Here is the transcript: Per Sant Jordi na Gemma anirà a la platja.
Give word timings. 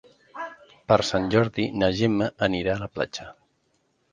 Per 0.91 0.97
Sant 1.09 1.27
Jordi 1.35 1.65
na 1.83 1.91
Gemma 1.99 2.31
anirà 2.49 2.73
a 2.79 2.83
la 2.85 2.89
platja. 2.97 3.29